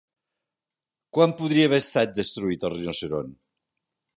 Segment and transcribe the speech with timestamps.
[1.17, 3.31] Quan podria haver estat destruït el rinoceront?